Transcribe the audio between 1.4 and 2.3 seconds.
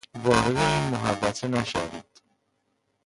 نشوید!